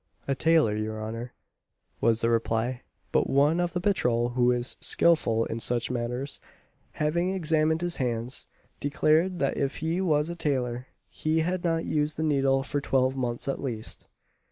"A 0.27 0.33
tailor, 0.33 0.75
your 0.75 0.99
honour," 0.99 1.33
was 1.99 2.21
the 2.21 2.29
reply. 2.31 2.81
But 3.11 3.29
one 3.29 3.59
of 3.59 3.73
the 3.73 3.79
patrol, 3.79 4.29
who 4.29 4.51
is 4.51 4.75
skilful 4.79 5.45
in 5.45 5.59
such 5.59 5.91
matters, 5.91 6.39
having 6.93 7.29
examined 7.35 7.81
his 7.81 7.97
hands, 7.97 8.47
declared, 8.79 9.37
that 9.37 9.57
if 9.59 9.75
he 9.75 10.01
was 10.01 10.31
a 10.31 10.35
tailor, 10.35 10.87
he 11.07 11.41
had 11.41 11.63
not 11.63 11.85
used 11.85 12.17
the 12.17 12.23
needle 12.23 12.63
for 12.63 12.81
twelve 12.81 13.15
months 13.15 13.47
at 13.47 13.61
least. 13.61 14.09